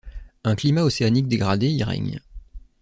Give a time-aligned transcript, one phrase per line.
[0.43, 2.21] Un climat océanique dégradé y règne.